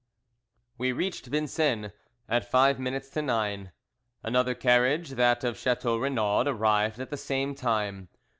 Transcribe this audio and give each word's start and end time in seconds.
WE 0.79 0.91
reached 0.93 1.27
Vincennes 1.27 1.91
at 2.27 2.49
five 2.49 2.79
minutes 2.79 3.07
to 3.11 3.21
nine. 3.21 3.71
Another 4.23 4.55
carriage, 4.55 5.11
that 5.11 5.43
of 5.43 5.59
Chateau 5.59 5.95
Renaud, 5.95 6.45
arrived 6.47 6.99
at 6.99 7.11
the 7.11 7.17
same 7.17 7.53
time. 7.53 8.09